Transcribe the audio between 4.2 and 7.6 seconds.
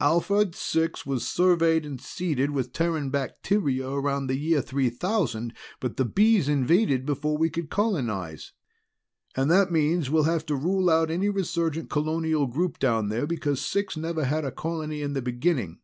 the year 3000, but the Bees invaded before we